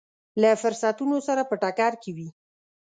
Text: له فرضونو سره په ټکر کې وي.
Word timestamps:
له 0.41 0.49
فرضونو 0.61 1.17
سره 1.27 1.41
په 1.49 1.55
ټکر 1.61 1.93
کې 2.01 2.11
وي. 2.17 2.27